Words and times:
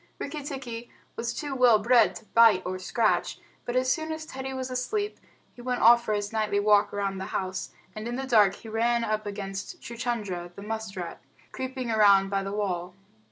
Rikki 0.17 0.41
tikki 0.41 0.91
was 1.15 1.31
too 1.31 1.53
well 1.53 1.77
bred 1.77 2.15
to 2.15 2.25
bite 2.25 2.63
or 2.65 2.79
scratch, 2.79 3.37
but 3.65 3.75
as 3.75 3.91
soon 3.91 4.11
as 4.11 4.25
Teddy 4.25 4.51
was 4.51 4.71
asleep 4.71 5.19
he 5.53 5.61
went 5.61 5.79
off 5.81 6.03
for 6.03 6.13
his 6.15 6.33
nightly 6.33 6.59
walk 6.59 6.91
round 6.91 7.19
the 7.21 7.25
house, 7.37 7.69
and 7.95 8.07
in 8.07 8.15
the 8.15 8.25
dark 8.25 8.55
he 8.55 8.67
ran 8.67 9.03
up 9.03 9.27
against 9.27 9.79
Chuchundra, 9.79 10.51
the 10.55 10.63
musk 10.63 10.95
rat, 10.97 11.21
creeping 11.51 11.91
around 11.91 12.29
by 12.31 12.41
the 12.41 12.51
wall. 12.51 12.95